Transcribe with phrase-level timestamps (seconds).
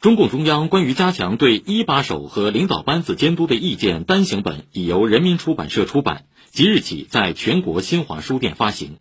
[0.00, 8.96] 中共中央关于加强对一把手和领导班子监督的意见单行本已由人民出版社出版即日起在全国新华书店发行。